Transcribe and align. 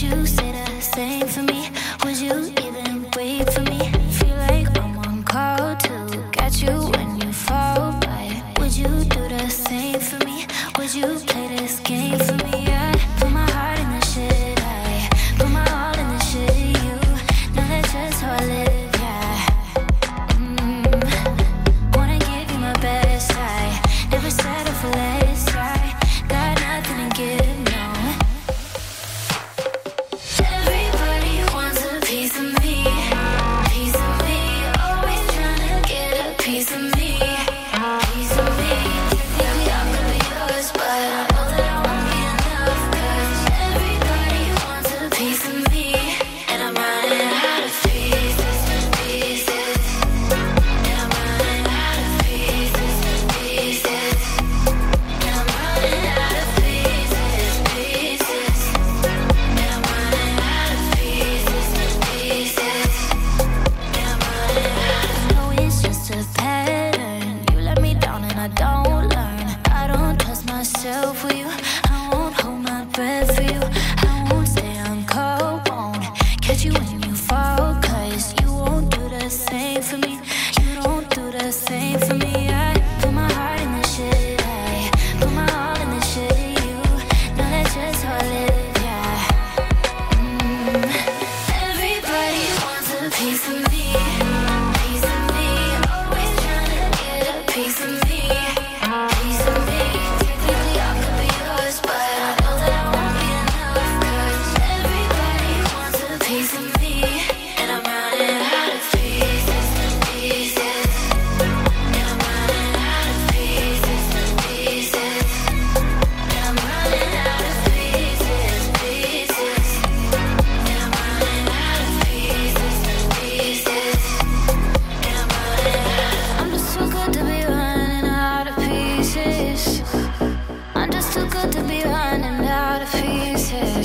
Would 0.00 0.12
you 0.16 0.26
say 0.26 0.52
the 0.52 0.80
same 0.80 1.26
for 1.28 1.42
me? 1.42 1.68
Would 2.04 2.18
you 2.18 2.50
even 2.64 3.10
wait 3.14 3.52
for 3.52 3.60
me? 3.60 3.78
Feel 4.12 4.36
like 4.48 4.78
I'm 4.78 4.96
on 4.96 5.22
call 5.24 5.76
to 5.76 6.28
catch 6.32 6.62
you 6.62 6.72
when 6.72 7.20
you 7.20 7.30
fall, 7.30 8.00
but 8.00 8.58
would 8.58 8.74
you 8.74 8.88
do 8.88 9.28
the 9.28 9.50
same 9.50 10.00
for 10.00 10.24
me? 10.24 10.46
Would 10.78 10.94
you 10.94 11.18
play 11.26 11.54
the 11.54 11.59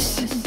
Yes. 0.06 0.45